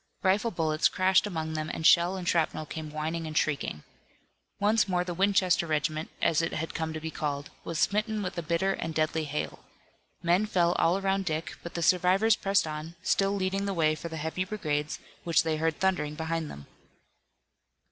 Rifle 0.23 0.49
bullets 0.49 0.89
crashed 0.89 1.27
among 1.27 1.53
them 1.53 1.69
and 1.71 1.85
shell 1.85 2.17
and 2.17 2.27
shrapnel 2.27 2.65
came 2.65 2.89
whining 2.89 3.27
and 3.27 3.37
shrieking. 3.37 3.83
Once 4.59 4.87
more 4.87 5.03
the 5.03 5.13
Winchester 5.13 5.67
regiment, 5.67 6.09
as 6.23 6.41
it 6.41 6.53
had 6.53 6.73
come 6.73 6.91
to 6.93 6.99
be 6.99 7.11
called, 7.11 7.51
was 7.63 7.77
smitten 7.77 8.23
with 8.23 8.35
a 8.35 8.41
bitter 8.41 8.73
and 8.73 8.95
deadly 8.95 9.25
hail. 9.25 9.63
Men 10.23 10.47
fell 10.47 10.71
all 10.79 10.97
around 10.97 11.25
Dick 11.25 11.55
but 11.61 11.75
the 11.75 11.83
survivors 11.83 12.35
pressed 12.35 12.65
on, 12.65 12.95
still 13.03 13.35
leading 13.35 13.65
the 13.67 13.75
way 13.75 13.93
for 13.93 14.09
the 14.09 14.17
heavy 14.17 14.43
brigades 14.43 14.97
which 15.23 15.43
they 15.43 15.57
heard 15.57 15.79
thundering 15.79 16.15
behind 16.15 16.49
them. 16.49 16.65